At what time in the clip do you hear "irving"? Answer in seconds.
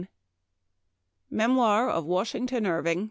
2.65-2.99